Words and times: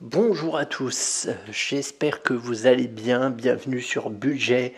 Bonjour 0.00 0.56
à 0.56 0.64
tous, 0.64 1.26
j'espère 1.50 2.22
que 2.22 2.32
vous 2.32 2.68
allez 2.68 2.86
bien. 2.86 3.30
Bienvenue 3.30 3.80
sur 3.80 4.10
Budget, 4.10 4.74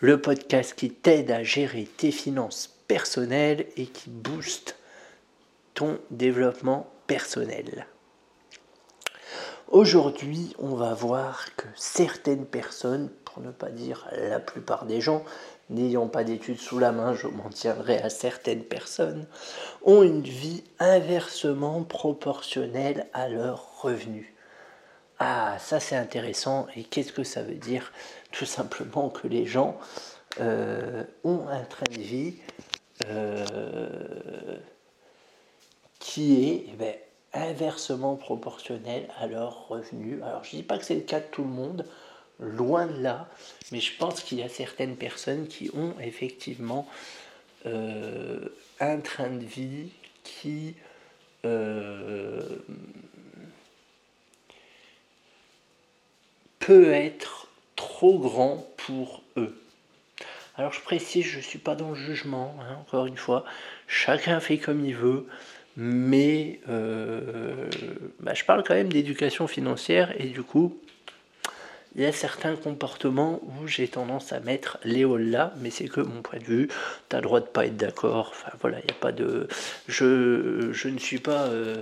le 0.00 0.20
podcast 0.20 0.74
qui 0.74 0.90
t'aide 0.90 1.30
à 1.30 1.44
gérer 1.44 1.84
tes 1.84 2.10
finances 2.10 2.74
personnelles 2.88 3.66
et 3.76 3.86
qui 3.86 4.10
booste 4.10 4.76
ton 5.74 6.00
développement 6.10 6.90
personnel. 7.06 7.86
Aujourd'hui, 9.68 10.52
on 10.58 10.74
va 10.74 10.94
voir 10.94 11.54
que 11.54 11.68
certaines 11.76 12.44
personnes, 12.44 13.08
pour 13.24 13.44
ne 13.44 13.52
pas 13.52 13.70
dire 13.70 14.08
la 14.18 14.40
plupart 14.40 14.84
des 14.84 15.00
gens, 15.00 15.22
n'ayant 15.70 16.08
pas 16.08 16.24
d'études 16.24 16.58
sous 16.58 16.80
la 16.80 16.90
main, 16.90 17.14
je 17.14 17.28
m'en 17.28 17.50
tiendrai 17.50 17.98
à 17.98 18.10
certaines 18.10 18.64
personnes, 18.64 19.28
ont 19.84 20.02
une 20.02 20.22
vie 20.22 20.64
inversement 20.80 21.84
proportionnelle 21.84 23.06
à 23.12 23.28
leurs 23.28 23.80
revenus. 23.80 24.26
Ah, 25.18 25.56
ça 25.58 25.80
c'est 25.80 25.96
intéressant. 25.96 26.66
Et 26.76 26.84
qu'est-ce 26.84 27.12
que 27.12 27.24
ça 27.24 27.42
veut 27.42 27.54
dire 27.54 27.92
Tout 28.32 28.44
simplement 28.44 29.08
que 29.08 29.26
les 29.26 29.46
gens 29.46 29.78
euh, 30.40 31.04
ont 31.24 31.48
un 31.48 31.64
train 31.64 31.86
de 31.90 32.00
vie 32.00 32.34
euh, 33.06 34.58
qui 35.98 36.48
est 36.48 36.66
eh 36.68 36.76
ben, 36.76 36.94
inversement 37.32 38.16
proportionnel 38.16 39.08
à 39.18 39.26
leurs 39.26 39.68
revenus. 39.68 40.22
Alors 40.22 40.44
je 40.44 40.56
ne 40.56 40.60
dis 40.60 40.66
pas 40.66 40.78
que 40.78 40.84
c'est 40.84 40.94
le 40.94 41.00
cas 41.00 41.20
de 41.20 41.26
tout 41.26 41.42
le 41.42 41.50
monde, 41.50 41.86
loin 42.38 42.86
de 42.86 43.00
là, 43.02 43.28
mais 43.72 43.80
je 43.80 43.96
pense 43.96 44.20
qu'il 44.22 44.38
y 44.38 44.42
a 44.42 44.48
certaines 44.48 44.96
personnes 44.96 45.48
qui 45.48 45.70
ont 45.74 45.94
effectivement 46.00 46.86
euh, 47.64 48.48
un 48.80 48.98
train 48.98 49.30
de 49.30 49.44
vie 49.44 49.88
qui 50.22 50.74
peut 56.66 56.92
être 56.92 57.46
trop 57.76 58.18
grand 58.18 58.66
pour 58.76 59.22
eux. 59.36 59.56
Alors 60.56 60.72
je 60.72 60.80
précise, 60.80 61.24
je 61.24 61.38
suis 61.38 61.60
pas 61.60 61.76
dans 61.76 61.90
le 61.90 61.94
jugement, 61.94 62.56
hein, 62.60 62.78
encore 62.80 63.06
une 63.06 63.16
fois, 63.16 63.44
chacun 63.86 64.40
fait 64.40 64.58
comme 64.58 64.84
il 64.84 64.96
veut, 64.96 65.26
mais 65.76 66.58
euh, 66.68 67.68
bah, 68.18 68.34
je 68.34 68.44
parle 68.44 68.64
quand 68.64 68.74
même 68.74 68.92
d'éducation 68.92 69.46
financière 69.46 70.12
et 70.20 70.24
du 70.24 70.42
coup, 70.42 70.76
il 71.94 72.02
y 72.02 72.04
a 72.04 72.10
certains 72.10 72.56
comportements 72.56 73.40
où 73.44 73.68
j'ai 73.68 73.86
tendance 73.86 74.32
à 74.32 74.40
mettre 74.40 74.78
Léo 74.82 75.16
là, 75.16 75.54
mais 75.60 75.70
c'est 75.70 75.86
que 75.86 76.00
mon 76.00 76.20
point 76.20 76.40
de 76.40 76.44
vue. 76.44 76.68
Tu 77.08 77.14
as 77.14 77.20
le 77.20 77.22
droit 77.22 77.40
de 77.40 77.46
pas 77.46 77.64
être 77.64 77.76
d'accord. 77.76 78.32
Enfin 78.34 78.52
voilà, 78.60 78.80
il 78.80 78.86
n'y 78.86 78.90
a 78.90 79.00
pas 79.00 79.12
de. 79.12 79.48
Je, 79.88 80.72
je 80.72 80.88
ne 80.88 80.98
suis 80.98 81.20
pas. 81.20 81.44
Euh, 81.44 81.76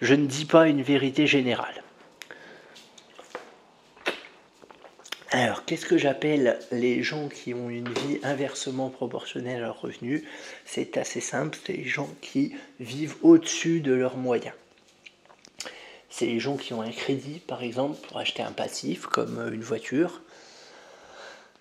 je 0.00 0.14
ne 0.14 0.26
dis 0.26 0.44
pas 0.44 0.66
une 0.66 0.82
vérité 0.82 1.28
générale. 1.28 1.84
Alors, 5.30 5.64
qu'est-ce 5.64 5.84
que 5.84 5.98
j'appelle 5.98 6.58
les 6.72 7.02
gens 7.02 7.28
qui 7.28 7.52
ont 7.52 7.68
une 7.68 7.88
vie 7.88 8.18
inversement 8.22 8.88
proportionnelle 8.88 9.56
à 9.56 9.66
leurs 9.66 9.80
revenus? 9.80 10.22
C'est 10.64 10.96
assez 10.96 11.20
simple, 11.20 11.58
c'est 11.66 11.74
les 11.74 11.84
gens 11.84 12.08
qui 12.22 12.54
vivent 12.80 13.16
au-dessus 13.22 13.80
de 13.80 13.92
leurs 13.92 14.16
moyens 14.16 14.54
c'est 16.18 16.26
les 16.26 16.40
gens 16.40 16.56
qui 16.56 16.72
ont 16.72 16.82
un 16.82 16.90
crédit, 16.90 17.38
par 17.38 17.62
exemple, 17.62 17.96
pour 18.08 18.18
acheter 18.18 18.42
un 18.42 18.50
passif 18.50 19.06
comme 19.06 19.38
euh, 19.38 19.52
une 19.52 19.62
voiture. 19.62 20.20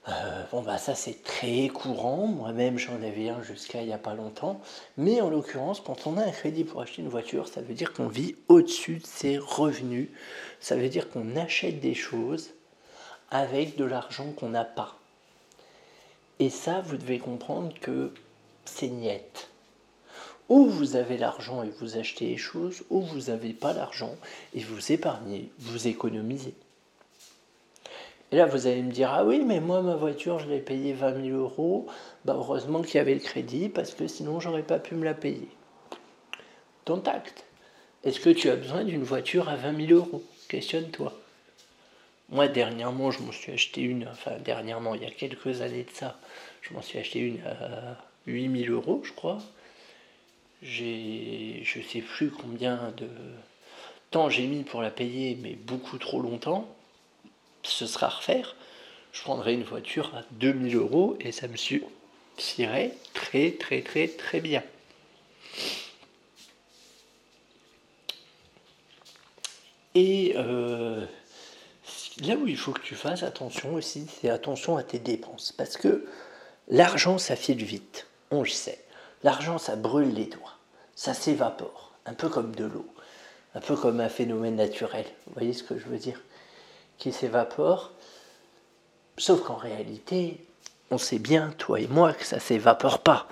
Euh, 0.10 0.44
bon, 0.52 0.62
bah 0.62 0.80
ça 0.80 0.96
c'est 0.96 1.22
très 1.24 1.68
courant. 1.68 2.26
Moi-même 2.26 2.80
j'en 2.80 2.96
avais 2.96 3.30
un 3.30 3.44
jusqu'à 3.44 3.82
il 3.82 3.88
n'y 3.88 3.94
a 3.94 4.00
pas 4.00 4.16
longtemps. 4.16 4.60
Mais 4.98 5.22
en 5.22 5.30
l'occurrence, 5.30 5.80
quand 5.80 6.08
on 6.08 6.18
a 6.18 6.24
un 6.24 6.32
crédit 6.32 6.64
pour 6.64 6.82
acheter 6.82 7.04
une 7.04 7.10
voiture, 7.10 7.48
ça 7.48 7.62
veut 7.62 7.76
dire 7.76 7.94
qu'on 7.94 8.08
vit 8.08 8.36
au-dessus 8.48 8.96
de 8.96 9.06
ses 9.06 9.38
revenus. 9.38 10.08
Ça 10.60 10.76
veut 10.76 10.90
dire 10.90 11.10
qu'on 11.10 11.36
achète 11.36 11.80
des 11.80 11.94
choses 11.94 12.52
avec 13.32 13.76
de 13.76 13.86
l'argent 13.86 14.32
qu'on 14.32 14.50
n'a 14.50 14.66
pas. 14.66 14.96
Et 16.40 16.50
ça, 16.50 16.82
vous 16.82 16.98
devez 16.98 17.20
comprendre 17.20 17.74
que 17.80 18.14
c'est 18.66 18.88
niette. 18.88 19.50
Ou 20.50 20.66
vous 20.68 20.96
avez 20.96 21.18
l'argent 21.18 21.64
et 21.64 21.70
vous 21.70 21.98
achetez 21.98 22.28
les 22.28 22.38
choses, 22.38 22.84
ou 22.90 23.02
vous 23.02 23.30
n'avez 23.30 23.54
pas 23.54 23.74
l'argent 23.74 24.16
et 24.54 24.60
vous 24.60 24.92
épargnez, 24.92 25.50
vous 25.60 25.88
économisez. 25.88 26.54
Et 28.32 28.38
là, 28.38 28.46
vous 28.46 28.68
allez 28.68 28.82
me 28.82 28.92
dire, 28.92 29.12
ah 29.12 29.24
oui, 29.24 29.42
mais 29.46 29.60
moi, 29.60 29.82
ma 29.82 29.96
voiture, 29.96 30.40
je 30.40 30.48
l'ai 30.48 30.60
payée 30.60 30.94
20 30.94 31.26
000 31.26 31.38
euros. 31.38 31.88
Bah, 32.26 32.34
heureusement 32.36 32.82
qu'il 32.82 32.96
y 32.96 33.00
avait 33.00 33.14
le 33.14 33.22
crédit, 33.22 33.70
parce 33.70 33.94
que 33.94 34.08
sinon, 34.08 34.40
j'aurais 34.40 34.64
pas 34.64 34.80
pu 34.80 34.96
me 34.96 35.06
la 35.06 35.14
payer. 35.14 35.48
Ton 36.84 37.00
tact. 37.00 37.46
Est-ce 38.04 38.20
que 38.20 38.30
tu 38.30 38.50
as 38.50 38.58
besoin 38.58 38.84
d'une 38.84 39.04
voiture 39.04 39.50
à 39.50 39.56
20 39.56 39.88
000 39.88 39.94
euros? 39.94 40.24
Questionne-toi. 40.50 41.14
Moi, 42.30 42.48
dernièrement, 42.48 43.12
je 43.12 43.22
m'en 43.22 43.32
suis 43.32 43.52
acheté 43.54 43.82
une, 43.82 44.08
enfin, 44.08 44.38
dernièrement, 44.40 44.96
il 44.96 45.04
y 45.04 45.06
a 45.06 45.12
quelques 45.12 45.62
années 45.62 45.84
de 45.84 45.92
ça, 45.92 46.20
je 46.62 46.74
m'en 46.74 46.82
suis 46.82 47.00
acheté 47.00 47.20
une 47.20 47.40
à 47.46 47.98
8 48.26 48.66
000 48.66 48.74
euros, 48.74 49.02
je 49.04 49.14
crois 49.14 49.40
j'ai, 50.62 51.62
je 51.64 51.82
sais 51.82 52.02
plus 52.02 52.30
combien 52.30 52.94
de 52.98 53.08
temps 54.12 54.30
j'ai 54.30 54.48
mis 54.48 54.64
pour 54.64 54.82
la 54.82 54.90
payer, 54.90 55.38
mais 55.42 55.54
beaucoup 55.54 55.98
trop 55.98 56.22
longtemps. 56.22 56.68
Ce 57.64 57.86
sera 57.86 58.08
à 58.08 58.10
refaire. 58.10 58.56
Je 59.12 59.22
prendrai 59.22 59.54
une 59.54 59.64
voiture 59.64 60.14
à 60.16 60.24
2000 60.32 60.76
euros 60.76 61.18
et 61.20 61.32
ça 61.32 61.48
me 61.48 61.58
suffirait 61.58 62.92
très 63.14 63.52
très 63.52 63.82
très 63.82 64.08
très 64.08 64.40
bien. 64.40 64.64
Et 69.96 70.34
euh, 70.36 71.06
là 72.22 72.36
où 72.36 72.48
il 72.48 72.58
faut 72.58 72.72
que 72.72 72.82
tu 72.82 72.96
fasses 72.96 73.24
attention 73.24 73.74
aussi, 73.74 74.08
c'est 74.22 74.30
attention 74.30 74.78
à 74.78 74.84
tes 74.84 75.00
dépenses. 75.00 75.52
Parce 75.52 75.78
que 75.78 76.06
l'argent, 76.68 77.18
ça 77.18 77.36
file 77.36 77.64
vite, 77.64 78.08
on 78.32 78.42
le 78.42 78.50
sait. 78.50 78.84
L'argent, 79.24 79.58
ça 79.58 79.76
brûle 79.76 80.14
les 80.14 80.26
doigts, 80.26 80.56
ça 80.96 81.14
s'évapore, 81.14 81.94
un 82.06 82.14
peu 82.14 82.30
comme 82.30 82.56
de 82.56 82.66
l'eau, 82.66 82.88
un 83.56 83.62
peu 83.62 83.76
comme 83.76 84.00
un 84.00 84.10
phénomène 84.10 84.56
naturel. 84.56 85.06
Vous 85.26 85.34
voyez 85.34 85.54
ce 85.54 85.64
que 85.64 85.78
je 85.78 85.86
veux 85.86 85.98
dire? 85.98 86.22
Qui 86.98 87.12
s'évapore. 87.12 87.92
Sauf 89.18 89.44
qu'en 89.44 89.56
réalité, 89.56 90.46
on 90.92 90.98
sait 90.98 91.20
bien, 91.20 91.54
toi 91.58 91.80
et 91.80 91.88
moi, 91.88 92.14
que 92.14 92.26
ça 92.26 92.40
s'évapore 92.40 93.00
pas. 93.00 93.28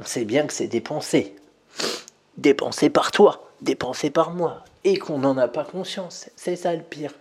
On 0.00 0.04
sait 0.04 0.24
bien 0.24 0.46
que 0.46 0.52
c'est 0.52 0.66
dépensé. 0.66 1.36
Dépensé 2.36 2.90
par 2.90 3.12
toi, 3.12 3.48
dépensé 3.60 4.10
par 4.10 4.32
moi. 4.32 4.64
Et 4.84 4.98
qu'on 4.98 5.18
n'en 5.18 5.36
a 5.38 5.48
pas 5.48 5.64
conscience. 5.64 6.30
C'est 6.36 6.56
ça 6.56 6.74
le 6.74 6.82
pire. 6.82 7.12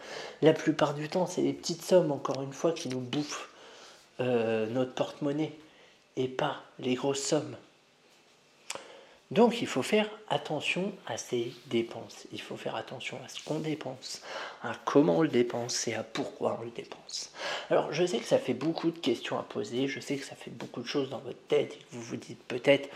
La 0.41 0.53
plupart 0.53 0.94
du 0.94 1.07
temps, 1.07 1.25
c'est 1.25 1.41
les 1.41 1.53
petites 1.53 1.84
sommes, 1.84 2.12
encore 2.12 2.41
une 2.41 2.53
fois, 2.53 2.74
qui 2.74 2.90
nous 2.90 3.00
bouffent 3.00 3.50
euh, 4.19 4.68
notre 4.68 4.94
porte-monnaie. 4.94 5.53
Et 6.16 6.28
pas 6.28 6.62
les 6.79 6.94
grosses 6.94 7.23
sommes. 7.23 7.56
Donc 9.34 9.63
il 9.63 9.68
faut 9.68 9.81
faire 9.81 10.07
attention 10.29 10.91
à 11.07 11.18
ces 11.18 11.53
dépenses. 11.66 12.28
Il 12.34 12.40
faut 12.40 12.56
faire 12.56 12.75
attention 12.75 13.18
à 13.25 13.29
ce 13.29 13.44
qu'on 13.44 13.57
dépense, 13.57 14.22
à 14.62 14.73
comment 14.85 15.18
on 15.18 15.22
le 15.23 15.28
dépense 15.28 15.88
et 15.88 15.96
à 15.96 16.03
pourquoi 16.03 16.59
on 16.62 16.66
le 16.66 16.69
dépense. 16.69 17.31
Alors 17.72 17.91
je 17.91 18.06
sais 18.06 18.19
que 18.19 18.25
ça 18.25 18.38
fait 18.38 18.53
beaucoup 18.53 18.91
de 18.91 19.00
questions 19.00 19.40
à 19.40 19.44
poser, 19.44 19.88
je 19.88 20.00
sais 20.00 20.18
que 20.18 20.25
ça 20.25 20.35
fait 20.35 20.52
beaucoup 20.52 20.84
de 20.84 20.88
choses 20.88 21.09
dans 21.09 21.18
votre 21.18 21.41
tête 21.47 21.73
et 21.73 21.79
vous 21.90 22.02
vous 22.03 22.18
dites 22.18 22.44
peut-être 22.44 22.90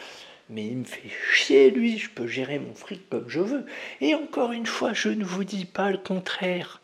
mais 0.49 0.65
il 0.65 0.77
me 0.77 0.83
fait 0.85 1.09
chier 1.33 1.69
lui, 1.71 1.97
je 1.97 2.09
peux 2.09 2.27
gérer 2.27 2.59
mon 2.59 2.73
fric 2.73 3.09
comme 3.09 3.29
je 3.29 3.39
veux. 3.39 3.65
Et 4.01 4.15
encore 4.15 4.51
une 4.51 4.65
fois, 4.65 4.93
je 4.93 5.09
ne 5.09 5.25
vous 5.25 5.43
dis 5.43 5.65
pas 5.65 5.91
le 5.91 5.97
contraire. 5.97 6.81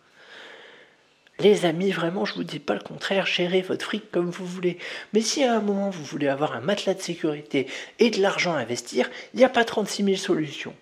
Les 1.40 1.66
amis, 1.66 1.92
vraiment, 1.92 2.26
je 2.26 2.36
vous 2.36 2.44
dis 2.44 2.60
pas 2.60 2.76
le 2.76 2.82
contraire, 2.82 3.26
gérez 3.26 3.62
votre 3.62 3.86
fric 3.86 4.12
comme 4.12 4.30
vous 4.30 4.46
voulez. 4.46 4.78
Mais 5.14 5.22
si 5.22 5.44
à 5.44 5.56
un 5.56 5.62
moment 5.62 5.90
vous 5.90 6.04
voulez 6.04 6.28
avoir 6.28 6.54
un 6.54 6.62
matelas 6.62 6.94
de 6.94 7.02
sécurité 7.02 7.68
et 8.00 8.12
de 8.12 8.22
l'argent 8.22 8.54
à 8.54 8.60
investir, 8.60 9.10
il 9.34 9.38
n'y 9.38 9.46
a 9.46 9.50
pas 9.50 9.66
36 9.66 10.04
000 10.04 10.18
solutions. 10.18 10.76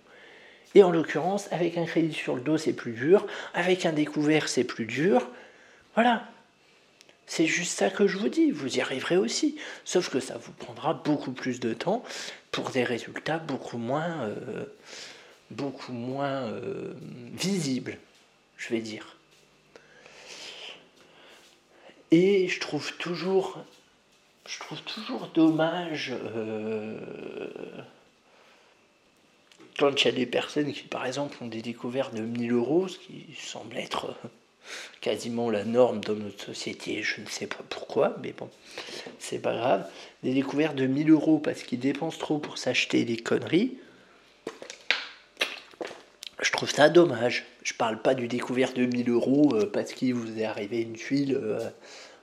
Et 0.74 0.84
en 0.84 0.92
l'occurrence, 0.92 1.48
avec 1.52 1.78
un 1.78 1.86
crédit 1.86 2.14
sur 2.14 2.36
le 2.36 2.42
dos, 2.42 2.58
c'est 2.58 2.74
plus 2.74 2.94
dur. 2.94 3.28
Avec 3.54 3.86
un 3.86 3.92
découvert, 3.92 4.48
c'est 4.50 4.64
plus 4.64 4.86
dur. 4.86 5.28
Voilà. 5.96 6.28
C'est 7.26 7.46
juste 7.46 7.78
ça 7.78 7.90
que 7.90 8.08
je 8.08 8.18
vous 8.18 8.30
dis. 8.30 8.52
Vous 8.52 8.78
y 8.78 8.82
arriverez 8.82 9.18
aussi. 9.18 9.58
Sauf 9.86 10.10
que 10.10 10.20
ça 10.20 10.38
vous 10.38 10.52
prendra 10.54 10.94
beaucoup 10.94 11.32
plus 11.32 11.60
de 11.60 11.74
temps 11.74 12.04
pour 12.52 12.72
des 12.72 12.84
résultats 12.84 13.40
beaucoup 13.40 13.78
moins, 13.78 14.26
euh, 14.26 14.66
beaucoup 15.50 15.94
moins 15.94 16.44
euh, 16.44 16.94
visibles, 17.34 17.98
je 18.58 18.70
vais 18.70 18.82
dire. 18.82 19.18
Et 22.12 22.50
je 22.50 22.60
trouve 22.60 22.96
toujours, 22.98 23.64
je 24.46 24.60
trouve 24.60 24.82
toujours 24.82 25.28
dommage 25.28 26.14
euh, 26.14 27.00
quand 29.80 30.02
il 30.02 30.06
y 30.06 30.08
a 30.10 30.12
des 30.12 30.26
personnes 30.26 30.74
qui, 30.74 30.84
par 30.84 31.06
exemple, 31.06 31.38
ont 31.42 31.48
des 31.48 31.62
découvertes 31.62 32.14
de 32.14 32.22
1000 32.22 32.52
euros, 32.52 32.90
ce 32.90 33.00
qui 33.00 33.28
semble 33.40 33.78
être 33.78 34.14
quasiment 35.02 35.50
la 35.50 35.64
norme 35.64 36.02
dans 36.02 36.16
notre 36.16 36.46
société, 36.46 37.02
je 37.04 37.22
ne 37.22 37.28
sais 37.28 37.48
pas 37.48 37.64
pourquoi, 37.70 38.16
mais 38.22 38.34
bon, 38.34 38.50
c'est 39.20 39.40
pas 39.40 39.56
grave, 39.56 39.88
des 40.24 40.34
découvertes 40.34 40.76
de 40.76 40.86
1000 40.86 41.12
euros 41.12 41.40
parce 41.40 41.64
qu'ils 41.64 41.80
dépensent 41.80 42.20
trop 42.20 42.38
pour 42.38 42.58
s'acheter 42.58 43.04
des 43.06 43.18
conneries. 43.18 43.78
Je 46.42 46.52
trouve 46.52 46.72
ça 46.72 46.90
dommage. 46.90 47.46
Je 47.64 47.74
parle 47.74 48.02
pas 48.02 48.16
du 48.16 48.28
découvert 48.28 48.74
de 48.74 48.86
1000 48.86 49.10
euros 49.10 49.52
euh, 49.54 49.70
parce 49.72 49.94
qu'il 49.94 50.16
vous 50.16 50.40
est 50.40 50.46
arrivé 50.46 50.82
une 50.82 50.94
tuile 50.94 51.36
euh, 51.36 51.70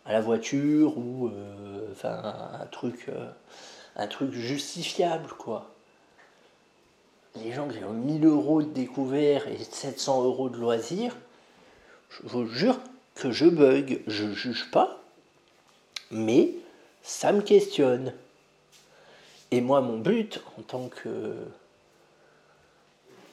à 0.04 0.12
la 0.12 0.20
voiture 0.20 0.98
ou 0.98 1.30
enfin 1.92 2.34
un 2.60 2.66
truc, 2.66 3.06
un 3.94 4.06
truc 4.06 4.32
justifiable 4.32 5.28
quoi. 5.38 5.70
Les 7.36 7.52
gens 7.52 7.68
qui 7.68 7.82
ont 7.84 7.92
1000 7.92 8.24
euros 8.24 8.62
de 8.62 8.68
découvert 8.68 9.46
et 9.48 9.58
700 9.58 10.24
euros 10.24 10.48
de 10.48 10.56
loisirs, 10.56 11.16
je 12.10 12.28
vous 12.28 12.46
jure 12.46 12.78
que 13.14 13.32
je 13.32 13.46
bug. 13.46 14.00
Je 14.06 14.32
juge 14.32 14.70
pas, 14.70 15.02
mais 16.10 16.52
ça 17.02 17.32
me 17.32 17.42
questionne. 17.42 18.12
Et 19.50 19.60
moi, 19.60 19.80
mon 19.80 19.98
but 19.98 20.42
en 20.58 20.62
tant 20.62 20.88
que, 20.88 21.34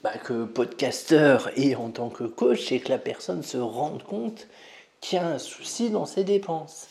bah, 0.03 0.13
podcasteur 0.53 1.49
et 1.57 1.75
en 1.75 1.89
tant 1.89 2.09
que 2.09 2.23
coach, 2.23 2.67
c'est 2.67 2.79
que 2.79 2.89
la 2.89 2.97
personne 2.97 3.43
se 3.43 3.57
rende 3.57 4.03
compte 4.03 4.47
qu'il 5.01 5.17
y 5.17 5.21
a 5.21 5.27
un 5.27 5.39
souci 5.39 5.89
dans 5.89 6.05
ses 6.05 6.23
dépenses. 6.23 6.87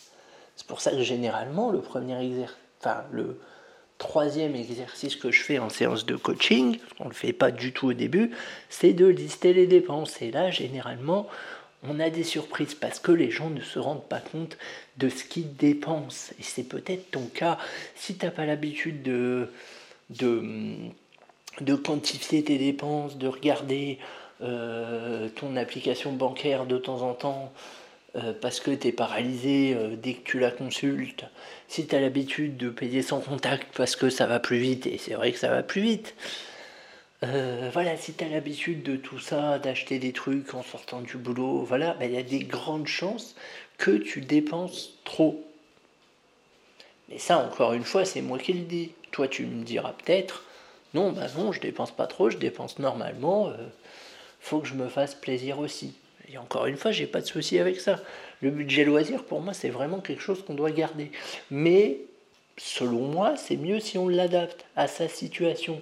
C'est 0.56 0.66
pour 0.66 0.80
ça 0.80 0.90
que 0.90 1.02
généralement, 1.02 1.70
le 1.70 1.80
premier 1.80 2.22
exercice, 2.22 2.56
enfin, 2.80 3.04
le 3.10 3.40
troisième 3.98 4.54
exercice 4.54 5.16
que 5.16 5.30
je 5.30 5.42
fais 5.42 5.58
en 5.58 5.70
séance 5.70 6.04
de 6.04 6.16
coaching, 6.16 6.78
on 7.00 7.04
ne 7.04 7.08
le 7.08 7.14
fait 7.14 7.32
pas 7.32 7.50
du 7.50 7.72
tout 7.72 7.88
au 7.88 7.92
début, 7.92 8.32
c'est 8.68 8.92
de 8.92 9.06
lister 9.06 9.52
les 9.52 9.66
dépenses. 9.66 10.20
Et 10.20 10.30
là, 10.30 10.50
généralement, 10.50 11.26
on 11.88 12.00
a 12.00 12.10
des 12.10 12.24
surprises 12.24 12.74
parce 12.74 12.98
que 12.98 13.12
les 13.12 13.30
gens 13.30 13.50
ne 13.50 13.60
se 13.60 13.78
rendent 13.78 14.08
pas 14.08 14.20
compte 14.20 14.56
de 14.96 15.08
ce 15.08 15.24
qu'ils 15.24 15.54
dépensent. 15.54 16.32
Et 16.38 16.42
c'est 16.42 16.64
peut-être 16.64 17.10
ton 17.10 17.26
cas. 17.26 17.58
Si 17.94 18.16
tu 18.16 18.24
n'as 18.24 18.30
pas 18.30 18.46
l'habitude 18.46 19.02
de, 19.02 19.48
quantifier 21.84 22.42
tes 22.44 22.58
dépenses, 22.58 23.18
de 23.18 23.28
regarder 23.28 23.98
euh, 24.42 25.28
ton 25.28 25.56
application 25.56 26.12
bancaire 26.12 26.66
de 26.66 26.78
temps 26.78 27.02
en 27.02 27.14
temps, 27.14 27.52
euh, 28.16 28.32
parce 28.32 28.60
que 28.60 28.70
tu 28.70 28.88
es 28.88 28.92
paralysé 28.92 29.74
euh, 29.74 29.96
dès 29.96 30.14
que 30.14 30.22
tu 30.22 30.38
la 30.38 30.52
consultes, 30.52 31.24
si 31.66 31.86
tu 31.86 31.96
as 31.96 32.00
l'habitude 32.00 32.56
de 32.56 32.70
payer 32.70 33.02
sans 33.02 33.20
contact 33.20 33.76
parce 33.76 33.96
que 33.96 34.08
ça 34.08 34.26
va 34.26 34.38
plus 34.38 34.58
vite, 34.58 34.86
et 34.86 34.98
c'est 34.98 35.14
vrai 35.14 35.32
que 35.32 35.38
ça 35.38 35.48
va 35.48 35.64
plus 35.64 35.82
vite, 35.82 36.14
euh, 37.22 37.70
voilà, 37.72 37.96
si 37.96 38.12
tu 38.12 38.24
as 38.24 38.28
l'habitude 38.28 38.82
de 38.82 38.96
tout 38.96 39.18
ça, 39.18 39.58
d'acheter 39.58 39.98
des 39.98 40.12
trucs 40.12 40.52
en 40.54 40.62
sortant 40.62 41.00
du 41.00 41.16
boulot, 41.16 41.62
voilà, 41.62 41.94
ben, 41.94 42.10
il 42.10 42.14
y 42.14 42.18
a 42.18 42.22
des 42.22 42.44
grandes 42.44 42.86
chances 42.86 43.34
que 43.78 43.92
tu 43.92 44.20
dépenses 44.20 44.98
trop. 45.04 45.42
Mais 47.08 47.18
ça, 47.18 47.38
encore 47.38 47.72
une 47.72 47.84
fois, 47.84 48.04
c'est 48.04 48.22
moi 48.22 48.38
qui 48.38 48.52
le 48.52 48.64
dis. 48.64 48.92
Toi, 49.10 49.28
tu 49.28 49.46
me 49.46 49.64
diras 49.64 49.92
peut-être, 49.92 50.44
non, 50.94 51.12
bah 51.12 51.26
non, 51.36 51.52
je 51.52 51.60
dépense 51.60 51.92
pas 51.92 52.06
trop, 52.06 52.30
je 52.30 52.36
dépense 52.36 52.78
normalement, 52.78 53.48
euh, 53.48 53.56
faut 54.40 54.60
que 54.60 54.68
je 54.68 54.74
me 54.74 54.88
fasse 54.88 55.14
plaisir 55.14 55.58
aussi. 55.58 55.94
Et 56.32 56.38
encore 56.38 56.66
une 56.66 56.76
fois, 56.76 56.90
j'ai 56.90 57.06
pas 57.06 57.20
de 57.20 57.26
souci 57.26 57.58
avec 57.58 57.80
ça. 57.80 58.00
Le 58.42 58.50
budget 58.50 58.84
loisir, 58.84 59.24
pour 59.24 59.40
moi, 59.40 59.54
c'est 59.54 59.70
vraiment 59.70 60.00
quelque 60.00 60.22
chose 60.22 60.44
qu'on 60.44 60.54
doit 60.54 60.70
garder. 60.70 61.10
Mais, 61.50 61.98
selon 62.56 63.08
moi, 63.08 63.36
c'est 63.36 63.56
mieux 63.56 63.80
si 63.80 63.98
on 63.98 64.08
l'adapte 64.08 64.64
à 64.76 64.86
sa 64.86 65.08
situation. 65.08 65.80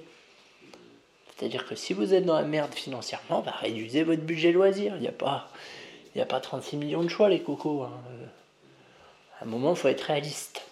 C'est-à-dire 1.42 1.66
que 1.66 1.74
si 1.74 1.92
vous 1.92 2.14
êtes 2.14 2.24
dans 2.24 2.36
la 2.36 2.44
merde 2.44 2.72
financièrement, 2.72 3.40
bah, 3.40 3.52
réduisez 3.58 4.04
votre 4.04 4.22
budget 4.22 4.52
loisir. 4.52 4.94
Il 4.94 5.00
n'y 5.00 5.08
a, 5.08 5.12
pas, 5.12 5.48
a 6.16 6.24
pas 6.24 6.38
36 6.38 6.76
millions 6.76 7.02
de 7.02 7.08
choix, 7.08 7.28
les 7.28 7.42
cocos. 7.42 7.82
Hein. 7.82 7.90
À 9.40 9.44
un 9.44 9.48
moment, 9.48 9.70
il 9.70 9.76
faut 9.76 9.88
être 9.88 10.02
réaliste. 10.02 10.62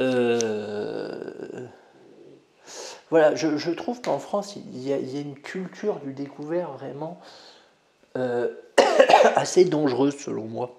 Euh, 0.00 1.68
voilà, 3.10 3.36
je, 3.36 3.70
trouve 3.70 4.00
qu'en 4.00 4.18
France, 4.18 4.56
il 4.56 4.82
y, 4.82 4.92
a, 4.92 4.96
une 4.96 5.38
culture 5.38 6.00
du 6.00 6.12
découvert 6.12 6.72
vraiment 6.72 7.20
euh, 8.18 8.48
assez 9.36 9.64
dangereuse, 9.64 10.18
selon 10.18 10.46
moi. 10.46 10.74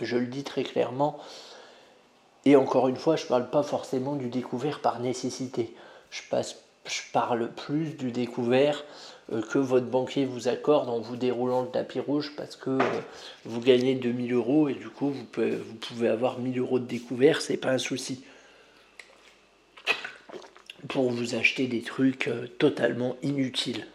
Je 0.00 0.16
le 0.16 0.26
dis 0.26 0.44
très 0.44 0.62
clairement. 0.62 1.18
Et 2.44 2.54
encore 2.54 2.86
une 2.86 2.96
fois, 2.96 3.16
je 3.16 3.24
ne 3.24 3.28
parle 3.28 3.50
pas 3.50 3.64
forcément 3.64 4.14
du 4.14 4.28
découvert 4.28 4.78
par 4.78 5.00
nécessité. 5.00 5.74
Je 6.10 6.22
passe 6.30 6.58
je 6.88 7.00
parle 7.12 7.50
plus 7.50 7.96
du 7.96 8.10
découvert 8.10 8.84
euh, 9.32 9.42
que 9.42 9.58
votre 9.58 9.86
banquier 9.86 10.24
vous 10.24 10.48
accorde 10.48 10.88
en 10.88 11.00
vous 11.00 11.16
déroulant 11.16 11.62
le 11.62 11.68
tapis 11.68 12.00
rouge 12.00 12.32
parce 12.36 12.56
que 12.56 12.70
euh, 12.70 13.00
vous 13.44 13.60
gagnez 13.60 13.94
2000 13.94 14.32
euros 14.32 14.68
et 14.68 14.74
du 14.74 14.88
coup 14.88 15.10
vous 15.10 15.24
pouvez, 15.24 15.56
vous 15.56 15.74
pouvez 15.74 16.08
avoir 16.08 16.38
1000 16.38 16.58
euros 16.58 16.78
de 16.78 16.86
découvert, 16.86 17.40
c'est 17.40 17.56
pas 17.56 17.70
un 17.70 17.78
souci. 17.78 18.24
Pour 20.88 21.10
vous 21.10 21.34
acheter 21.34 21.66
des 21.66 21.82
trucs 21.82 22.28
euh, 22.28 22.46
totalement 22.58 23.16
inutiles. 23.22 23.86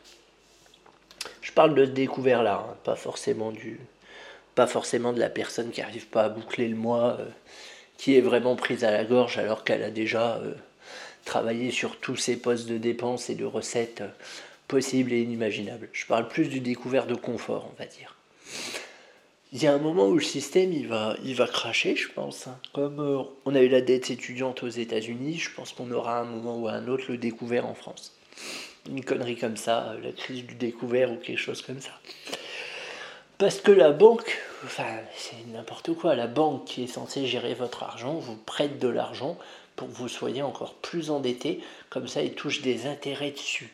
Je 1.42 1.54
parle 1.54 1.76
de 1.76 1.86
découvert 1.86 2.44
là, 2.44 2.66
hein, 2.70 2.76
pas 2.84 2.96
forcément 2.96 3.52
du. 3.52 3.80
Pas 4.56 4.68
forcément 4.68 5.14
de 5.14 5.20
la 5.20 5.30
personne 5.30 5.72
qui 5.72 5.80
n'arrive 5.80 6.08
pas 6.08 6.24
à 6.24 6.30
boucler 6.30 6.68
le 6.68 6.76
mois, 6.76 7.18
qui 7.98 8.18
est 8.18 8.22
vraiment 8.22 8.58
prise 8.58 8.84
à 8.84 8.92
la 8.92 9.06
gorge 9.06 9.38
alors 9.38 9.64
qu'elle 9.64 9.82
a 9.82 9.92
déjà 9.92 10.42
travailler 11.26 11.72
sur 11.72 11.98
tous 11.98 12.16
ces 12.16 12.38
postes 12.38 12.68
de 12.68 12.78
dépenses 12.78 13.30
et 13.30 13.36
de 13.36 13.46
recettes 13.46 14.04
possibles 14.68 15.14
et 15.14 15.22
inimaginables. 15.22 15.90
Je 15.92 16.06
parle 16.06 16.28
plus 16.28 16.48
du 16.48 16.60
découvert 16.60 17.06
de 17.06 17.16
confort, 17.16 17.70
on 17.74 17.78
va 17.78 17.86
dire. 17.86 18.16
Il 19.54 19.62
y 19.62 19.68
a 19.68 19.74
un 19.74 19.80
moment 19.80 20.08
où 20.08 20.16
le 20.16 20.24
système 20.24 20.72
il 20.72 20.88
va, 20.88 21.18
il 21.26 21.36
va 21.36 21.46
cracher, 21.46 21.98
je 21.98 22.08
pense. 22.08 22.48
Comme 22.72 23.02
euh, 23.02 23.24
on 23.44 23.54
a 23.54 23.62
eu 23.62 23.68
la 23.68 23.82
dette 23.82 24.10
étudiante 24.10 24.64
aux 24.64 24.70
États-Unis, 24.70 25.40
je 25.40 25.54
pense 25.54 25.74
qu'on 25.74 25.92
aura 25.92 26.20
un 26.20 26.24
moment 26.24 26.58
ou 26.58 26.70
un 26.70 26.88
autre 26.88 27.06
le 27.10 27.18
découvert 27.18 27.66
en 27.66 27.74
France. 27.74 28.16
Une 28.90 29.04
connerie 29.04 29.36
comme 29.36 29.58
ça, 29.58 29.94
la 30.02 30.14
crise 30.14 30.46
du 30.46 30.56
découvert 30.56 31.12
ou 31.12 31.18
quelque 31.18 31.38
chose 31.38 31.62
comme 31.62 31.82
ça. 31.82 31.92
Parce 33.38 33.60
que 33.60 33.72
la 33.72 33.92
banque, 33.92 34.40
enfin, 34.64 34.86
c'est 35.18 35.46
n'importe 35.52 35.96
quoi. 35.96 36.16
La 36.16 36.28
banque 36.28 36.64
qui 36.64 36.84
est 36.84 36.88
censée 36.88 37.26
gérer 37.26 37.54
votre 37.54 37.84
argent 37.84 38.14
vous 38.14 38.38
prête 38.38 38.80
de 38.80 38.88
l'argent 38.88 39.38
pour 39.76 39.88
que 39.88 39.94
vous 39.94 40.08
soyez 40.08 40.42
encore 40.42 40.76
plus 40.76 41.10
endetté. 41.10 41.62
Comme 41.90 42.08
ça, 42.08 42.22
il 42.22 42.34
touche 42.34 42.62
des 42.62 42.86
intérêts 42.86 43.32
dessus. 43.32 43.72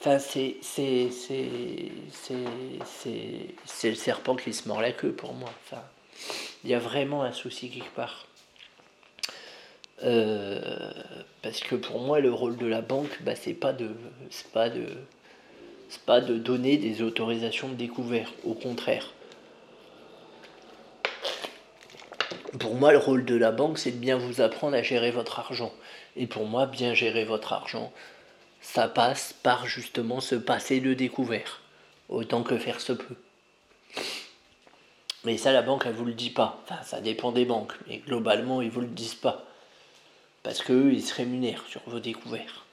Enfin, 0.00 0.18
c'est, 0.18 0.56
le 3.84 3.94
serpent 3.94 4.34
qui 4.34 4.52
se 4.52 4.66
mord 4.66 4.80
la 4.80 4.92
queue 4.92 5.12
pour 5.12 5.32
moi. 5.32 5.50
Enfin, 5.64 5.82
il 6.64 6.70
y 6.70 6.74
a 6.74 6.80
vraiment 6.80 7.22
un 7.22 7.32
souci 7.32 7.70
quelque 7.70 7.94
part. 7.94 8.26
Euh, 10.02 10.90
parce 11.42 11.60
que 11.60 11.76
pour 11.76 12.00
moi, 12.00 12.18
le 12.18 12.32
rôle 12.32 12.56
de 12.56 12.66
la 12.66 12.80
banque, 12.80 13.22
bah, 13.22 13.36
c'est 13.36 13.54
pas 13.54 13.72
de, 13.72 13.90
pas 14.52 14.68
de, 14.70 14.86
pas 16.04 16.20
de 16.20 16.36
donner 16.36 16.76
des 16.78 17.02
autorisations 17.02 17.68
de 17.68 17.74
découvert. 17.74 18.32
Au 18.44 18.54
contraire, 18.54 19.12
Pour 22.58 22.74
moi, 22.74 22.92
le 22.92 22.98
rôle 22.98 23.24
de 23.24 23.34
la 23.34 23.50
banque, 23.50 23.78
c'est 23.78 23.92
de 23.92 23.96
bien 23.96 24.18
vous 24.18 24.42
apprendre 24.42 24.76
à 24.76 24.82
gérer 24.82 25.10
votre 25.10 25.38
argent. 25.38 25.72
Et 26.16 26.26
pour 26.26 26.46
moi, 26.46 26.66
bien 26.66 26.92
gérer 26.92 27.24
votre 27.24 27.54
argent, 27.54 27.92
ça 28.60 28.88
passe 28.88 29.34
par 29.42 29.66
justement 29.66 30.20
se 30.20 30.34
passer 30.34 30.80
de 30.80 30.92
découvert, 30.92 31.62
autant 32.10 32.42
que 32.42 32.58
faire 32.58 32.80
se 32.80 32.92
peut. 32.92 33.16
Mais 35.24 35.38
ça, 35.38 35.52
la 35.52 35.62
banque, 35.62 35.84
elle 35.86 35.94
vous 35.94 36.04
le 36.04 36.12
dit 36.12 36.30
pas. 36.30 36.60
Enfin, 36.64 36.82
ça 36.82 37.00
dépend 37.00 37.32
des 37.32 37.46
banques, 37.46 37.72
mais 37.86 37.98
globalement, 37.98 38.60
ils 38.60 38.70
vous 38.70 38.80
le 38.82 38.86
disent 38.86 39.14
pas. 39.14 39.44
Parce 40.42 40.62
qu'eux, 40.62 40.92
ils 40.92 41.04
se 41.04 41.14
rémunèrent 41.14 41.64
sur 41.68 41.80
vos 41.86 42.00
découverts. 42.00 42.66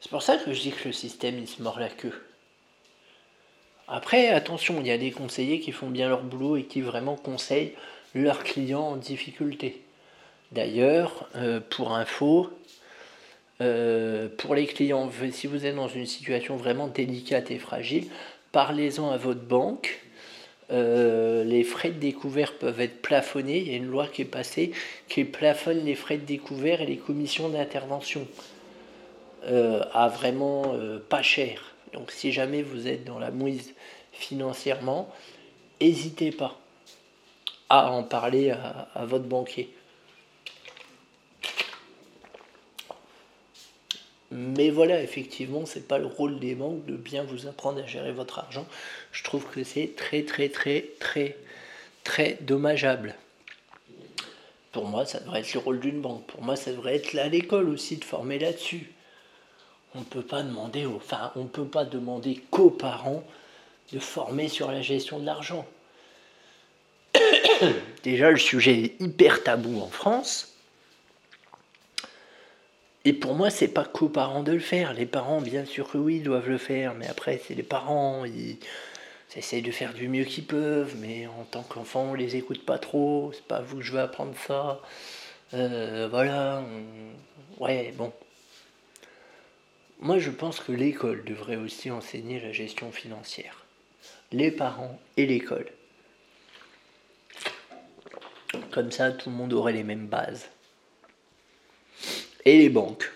C'est 0.00 0.10
pour 0.10 0.22
ça 0.22 0.38
que 0.38 0.54
je 0.54 0.60
dis 0.60 0.72
que 0.72 0.88
le 0.88 0.92
système, 0.92 1.38
il 1.38 1.48
se 1.48 1.60
mord 1.60 1.78
la 1.78 1.88
queue. 1.88 2.26
Après, 3.88 4.28
attention, 4.28 4.80
il 4.80 4.86
y 4.86 4.90
a 4.90 4.98
des 4.98 5.10
conseillers 5.10 5.60
qui 5.60 5.72
font 5.72 5.90
bien 5.90 6.08
leur 6.08 6.22
boulot 6.22 6.56
et 6.56 6.64
qui 6.64 6.80
vraiment 6.80 7.16
conseillent 7.16 7.74
leurs 8.14 8.44
clients 8.44 8.88
en 8.88 8.96
difficulté. 8.96 9.82
D'ailleurs, 10.52 11.28
euh, 11.34 11.60
pour 11.60 11.94
info, 11.94 12.50
euh, 13.60 14.28
pour 14.36 14.54
les 14.54 14.66
clients, 14.66 15.10
si 15.30 15.46
vous 15.46 15.64
êtes 15.64 15.74
dans 15.74 15.88
une 15.88 16.06
situation 16.06 16.56
vraiment 16.56 16.88
délicate 16.88 17.50
et 17.50 17.58
fragile, 17.58 18.06
parlez-en 18.52 19.10
à 19.10 19.16
votre 19.16 19.40
banque. 19.40 20.00
Euh, 20.70 21.42
les 21.44 21.64
frais 21.64 21.90
de 21.90 21.98
découvert 21.98 22.54
peuvent 22.54 22.80
être 22.80 23.00
plafonnés. 23.00 23.58
Il 23.60 23.70
y 23.70 23.74
a 23.74 23.76
une 23.76 23.86
loi 23.86 24.08
qui 24.08 24.22
est 24.22 24.26
passée 24.26 24.72
qui 25.08 25.24
plafonne 25.24 25.84
les 25.84 25.94
frais 25.94 26.18
de 26.18 26.24
découvert 26.24 26.82
et 26.82 26.86
les 26.86 26.98
commissions 26.98 27.48
d'intervention 27.48 28.26
à 29.44 30.06
vraiment 30.06 30.76
pas 31.08 31.22
cher. 31.22 31.74
Donc 31.94 32.12
si 32.12 32.30
jamais 32.30 32.62
vous 32.62 32.86
êtes 32.86 33.02
dans 33.02 33.18
la 33.18 33.32
mouise 33.32 33.74
financièrement, 34.12 35.12
n'hésitez 35.80 36.30
pas 36.30 36.61
à 37.72 37.90
en 37.90 38.02
parler 38.02 38.50
à, 38.50 39.06
votre 39.06 39.24
banquier. 39.24 39.72
Mais 44.30 44.68
voilà, 44.68 45.02
effectivement, 45.02 45.64
c'est 45.64 45.88
pas 45.88 45.96
le 45.96 46.04
rôle 46.04 46.38
des 46.38 46.54
banques 46.54 46.84
de 46.84 46.96
bien 46.96 47.22
vous 47.22 47.46
apprendre 47.46 47.82
à 47.82 47.86
gérer 47.86 48.12
votre 48.12 48.38
argent. 48.38 48.66
Je 49.10 49.24
trouve 49.24 49.46
que 49.46 49.64
c'est 49.64 49.96
très 49.96 50.22
très 50.22 50.50
très 50.50 50.84
très 51.00 51.38
très 52.04 52.36
dommageable. 52.42 53.14
Pour 54.72 54.86
moi, 54.86 55.06
ça 55.06 55.20
devrait 55.20 55.40
être 55.40 55.54
le 55.54 55.60
rôle 55.60 55.80
d'une 55.80 56.02
banque. 56.02 56.26
Pour 56.26 56.42
moi, 56.42 56.56
ça 56.56 56.72
devrait 56.72 56.96
être 56.96 57.14
là 57.14 57.24
à 57.24 57.28
l'école 57.28 57.70
aussi 57.70 57.96
de 57.96 58.04
former 58.04 58.38
là-dessus. 58.38 58.92
on 59.94 60.02
peut 60.02 60.22
pas 60.22 60.42
demander, 60.42 60.84
enfin, 60.84 61.32
on 61.36 61.46
peut 61.46 61.66
pas 61.66 61.86
demander 61.86 62.36
qu'aux 62.50 62.70
parents 62.70 63.24
de 63.92 63.98
former 63.98 64.48
sur 64.48 64.70
la 64.70 64.82
gestion 64.82 65.18
de 65.20 65.24
l'argent. 65.26 65.66
Déjà, 68.02 68.30
le 68.30 68.38
sujet 68.38 68.78
est 68.78 69.00
hyper 69.00 69.42
tabou 69.42 69.80
en 69.80 69.88
France. 69.88 70.54
Et 73.04 73.12
pour 73.12 73.34
moi, 73.34 73.50
c'est 73.50 73.68
pas 73.68 73.84
qu'aux 73.84 74.08
parents 74.08 74.42
de 74.42 74.52
le 74.52 74.60
faire. 74.60 74.92
Les 74.94 75.06
parents, 75.06 75.40
bien 75.40 75.64
sûr 75.64 75.90
que 75.90 75.98
oui, 75.98 76.20
doivent 76.20 76.48
le 76.48 76.58
faire, 76.58 76.94
mais 76.94 77.08
après, 77.08 77.40
c'est 77.44 77.54
les 77.54 77.64
parents, 77.64 78.24
ils 78.24 78.58
essayent 79.34 79.62
de 79.62 79.72
faire 79.72 79.92
du 79.92 80.08
mieux 80.08 80.24
qu'ils 80.24 80.44
peuvent, 80.44 80.94
mais 80.98 81.26
en 81.26 81.44
tant 81.44 81.62
qu'enfant, 81.62 82.10
on 82.10 82.14
les 82.14 82.36
écoute 82.36 82.64
pas 82.64 82.78
trop. 82.78 83.32
C'est 83.34 83.44
pas 83.44 83.60
vous 83.60 83.78
que 83.78 83.82
je 83.82 83.92
veux 83.92 84.00
apprendre 84.00 84.34
ça. 84.46 84.80
Euh, 85.54 86.06
voilà. 86.10 86.62
Ouais, 87.58 87.92
bon. 87.96 88.12
Moi, 90.00 90.18
je 90.18 90.30
pense 90.30 90.60
que 90.60 90.72
l'école 90.72 91.24
devrait 91.24 91.56
aussi 91.56 91.90
enseigner 91.90 92.40
la 92.40 92.52
gestion 92.52 92.92
financière. 92.92 93.64
Les 94.30 94.50
parents 94.50 94.98
et 95.16 95.26
l'école. 95.26 95.66
Comme 98.70 98.90
ça, 98.90 99.12
tout 99.12 99.30
le 99.30 99.36
monde 99.36 99.52
aurait 99.52 99.72
les 99.72 99.82
mêmes 99.82 100.06
bases. 100.06 100.48
Et 102.44 102.58
les 102.58 102.68
banques. 102.68 103.10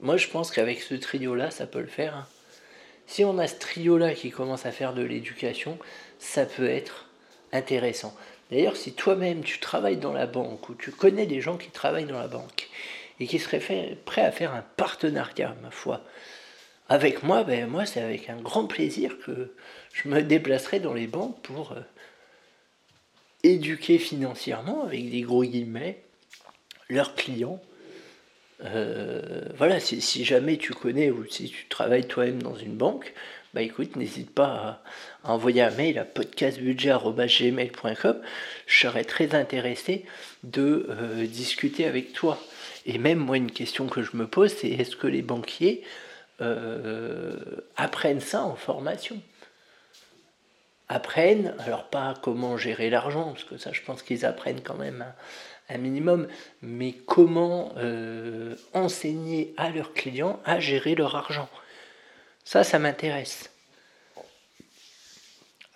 Moi, 0.00 0.16
je 0.16 0.28
pense 0.28 0.50
qu'avec 0.50 0.80
ce 0.80 0.94
trio-là, 0.94 1.50
ça 1.50 1.66
peut 1.66 1.80
le 1.80 1.86
faire. 1.86 2.16
Hein. 2.16 2.26
Si 3.06 3.24
on 3.24 3.38
a 3.38 3.46
ce 3.46 3.56
trio-là 3.56 4.14
qui 4.14 4.30
commence 4.30 4.66
à 4.66 4.72
faire 4.72 4.94
de 4.94 5.02
l'éducation, 5.02 5.78
ça 6.18 6.46
peut 6.46 6.68
être 6.68 7.06
intéressant. 7.52 8.16
D'ailleurs, 8.50 8.76
si 8.76 8.92
toi-même 8.92 9.42
tu 9.42 9.58
travailles 9.58 9.96
dans 9.96 10.12
la 10.12 10.26
banque 10.26 10.68
ou 10.68 10.74
tu 10.74 10.90
connais 10.90 11.26
des 11.26 11.40
gens 11.40 11.56
qui 11.56 11.70
travaillent 11.70 12.06
dans 12.06 12.18
la 12.18 12.28
banque 12.28 12.68
et 13.18 13.26
qui 13.26 13.38
seraient 13.38 13.96
prêts 14.04 14.24
à 14.24 14.32
faire 14.32 14.54
un 14.54 14.64
partenariat, 14.76 15.54
ma 15.62 15.70
foi, 15.70 16.02
avec 16.88 17.22
moi, 17.22 17.44
ben 17.44 17.68
moi 17.68 17.86
c'est 17.86 18.00
avec 18.00 18.28
un 18.28 18.36
grand 18.36 18.66
plaisir 18.66 19.16
que 19.24 19.54
je 19.92 20.08
me 20.08 20.22
déplacerai 20.22 20.80
dans 20.80 20.94
les 20.94 21.06
banques 21.06 21.40
pour 21.42 21.72
euh, 21.72 21.80
éduquer 23.42 23.98
financièrement, 23.98 24.84
avec 24.84 25.10
des 25.10 25.22
gros 25.22 25.42
guillemets, 25.44 26.02
leurs 26.88 27.14
clients. 27.14 27.60
Euh, 28.64 29.42
voilà, 29.56 29.80
si, 29.80 30.24
jamais 30.24 30.58
tu 30.58 30.74
connais 30.74 31.10
ou 31.10 31.26
si 31.26 31.48
tu 31.48 31.66
travailles 31.68 32.06
toi-même 32.06 32.42
dans 32.42 32.56
une 32.56 32.76
banque, 32.76 33.14
bah 33.54 33.62
écoute, 33.62 33.96
n'hésite 33.96 34.32
pas 34.32 34.82
à, 35.24 35.32
envoyer 35.32 35.62
un 35.62 35.70
mail 35.70 35.98
à 35.98 36.04
podcastbudget.gmail.com. 36.04 38.20
Je 38.66 38.80
serais 38.80 39.04
très 39.04 39.34
intéressé 39.34 40.04
de 40.44 40.86
euh, 40.90 41.26
discuter 41.26 41.86
avec 41.86 42.12
toi. 42.12 42.38
Et 42.86 42.98
même 42.98 43.18
moi, 43.18 43.36
une 43.36 43.50
question 43.50 43.86
que 43.86 44.02
je 44.02 44.16
me 44.16 44.26
pose, 44.26 44.52
c'est 44.52 44.68
est-ce 44.68 44.96
que 44.96 45.06
les 45.06 45.22
banquiers 45.22 45.82
euh, 46.40 47.36
apprennent 47.76 48.20
ça 48.20 48.42
en 48.42 48.56
formation? 48.56 49.20
Apprennent, 50.92 51.54
alors 51.60 51.84
pas 51.84 52.14
comment 52.20 52.56
gérer 52.56 52.90
l'argent, 52.90 53.30
parce 53.30 53.44
que 53.44 53.56
ça 53.58 53.70
je 53.72 53.80
pense 53.80 54.02
qu'ils 54.02 54.26
apprennent 54.26 54.60
quand 54.60 54.74
même 54.74 55.04
un, 55.68 55.78
minimum, 55.78 56.26
mais 56.62 56.92
comment 57.06 57.72
euh, 57.76 58.56
enseigner 58.74 59.54
à 59.56 59.70
leurs 59.70 59.94
clients 59.94 60.40
à 60.44 60.58
gérer 60.58 60.96
leur 60.96 61.14
argent. 61.14 61.48
Ça, 62.44 62.64
ça 62.64 62.80
m'intéresse. 62.80 63.50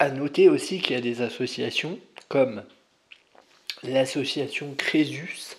À 0.01 0.11
noter 0.11 0.49
aussi 0.49 0.81
qu'il 0.81 0.97
y 0.97 0.99
a 0.99 1.01
des 1.01 1.23
associations 1.23 2.01
comme 2.29 2.65
l'association 3.85 4.75
Crésus 4.77 5.57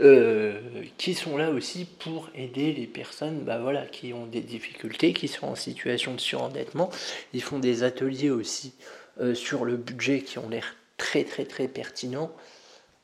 euh, 0.00 0.58
qui 0.96 1.12
sont 1.12 1.36
là 1.36 1.50
aussi 1.50 1.84
pour 1.84 2.30
aider 2.34 2.72
les 2.72 2.86
personnes 2.86 3.40
bah 3.40 3.58
voilà, 3.58 3.84
qui 3.84 4.14
ont 4.14 4.24
des 4.24 4.40
difficultés, 4.40 5.12
qui 5.12 5.28
sont 5.28 5.48
en 5.48 5.54
situation 5.54 6.14
de 6.14 6.20
surendettement. 6.20 6.88
Ils 7.34 7.42
font 7.42 7.58
des 7.58 7.82
ateliers 7.82 8.30
aussi 8.30 8.72
euh, 9.20 9.34
sur 9.34 9.66
le 9.66 9.76
budget 9.76 10.22
qui 10.22 10.38
ont 10.38 10.48
l'air 10.48 10.74
très 10.96 11.24
très 11.24 11.44
très 11.44 11.68
pertinents. 11.68 12.32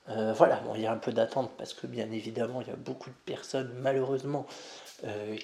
Euh, 0.09 0.33
voilà, 0.33 0.57
bon, 0.61 0.75
il 0.75 0.83
y 0.83 0.87
a 0.87 0.93
un 0.93 0.97
peu 0.97 1.13
d'attente 1.13 1.51
parce 1.59 1.75
que 1.75 1.87
bien 1.87 2.11
évidemment, 2.11 2.63
il 2.63 2.69
y 2.69 2.73
a 2.73 2.77
beaucoup 2.77 3.11
de 3.11 3.17
personnes 3.27 3.73
malheureusement 3.83 4.47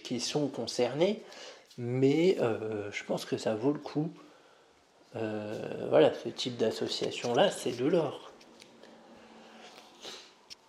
qui 0.03 0.19
sont 0.19 0.49
concernées, 0.49 1.23
mais 1.77 2.39
je 2.91 3.05
pense 3.05 3.27
que 3.27 3.37
ça 3.37 3.55
vaut 3.55 3.73
le 3.73 3.79
coup. 3.79 4.11
voilà, 5.15 6.15
ce 6.15 6.31
type 6.31 6.57
d'association-là, 6.57 7.51
c'est 7.51 7.77
de 7.77 7.85
l'or. 7.85 8.32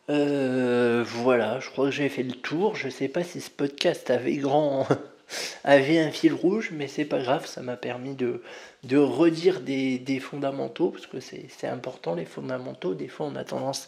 Euh, 0.10 1.04
voilà, 1.06 1.60
je 1.60 1.70
crois 1.70 1.86
que 1.86 1.92
j'ai 1.92 2.10
fait 2.10 2.24
le 2.24 2.34
tour. 2.34 2.76
Je 2.76 2.90
sais 2.90 3.08
pas 3.08 3.24
si 3.24 3.42
ce 3.42 3.50
podcast 3.50 4.10
avait 4.10 4.36
grand 4.36 4.88
un 5.66 6.12
fil 6.12 6.34
rouge, 6.34 6.72
mais 6.74 6.88
c'est 6.88 7.06
pas 7.06 7.22
grave, 7.22 7.46
ça 7.46 7.62
m'a 7.62 7.78
permis 7.78 8.16
de, 8.16 8.42
de 8.84 8.98
redire 8.98 9.62
des, 9.62 9.98
des 10.00 10.20
fondamentaux, 10.20 10.90
parce 10.90 11.08
que 11.08 11.20
c'est 11.20 11.68
important 11.68 12.16
les 12.16 12.26
fondamentaux, 12.26 12.94
des 12.94 13.08
fois 13.08 13.28
on 13.28 13.36
a 13.36 13.44
tendance 13.44 13.88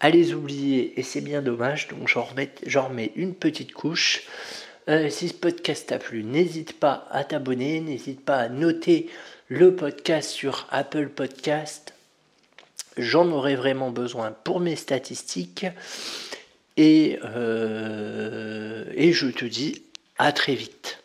à 0.00 0.10
les 0.10 0.34
oublier 0.34 0.98
et 0.98 1.02
c'est 1.02 1.20
bien 1.20 1.42
dommage, 1.42 1.88
donc 1.88 2.08
j'en 2.08 2.24
remets, 2.24 3.12
une 3.16 3.34
petite 3.34 3.72
couche. 3.72 4.24
Euh, 4.88 5.10
si 5.10 5.28
ce 5.28 5.34
podcast 5.34 5.88
t'a 5.88 5.98
plu, 5.98 6.24
n'hésite 6.24 6.78
pas 6.78 7.06
à 7.12 7.22
t'abonner, 7.22 7.80
n'hésite 7.80 8.24
pas 8.24 8.38
à 8.38 8.48
noter 8.48 9.08
le 9.48 9.76
podcast 9.76 10.30
sur 10.30 10.66
Apple 10.70 11.08
Podcast, 11.08 11.94
j'en 12.96 13.30
aurai 13.30 13.56
vraiment 13.56 13.90
besoin 13.90 14.34
pour 14.44 14.60
mes 14.60 14.76
statistiques. 14.76 15.66
Et, 16.76 17.18
euh, 17.24 18.84
et 18.94 19.12
je 19.12 19.26
te 19.26 19.44
dis 19.44 19.82
à 20.18 20.32
très 20.32 20.54
vite. 20.54 21.01